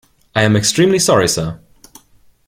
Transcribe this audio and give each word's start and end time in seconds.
I 0.33 0.41
am 0.41 0.55
extremely 0.55 0.97
sorry, 0.97 1.27
sir. 1.27 1.59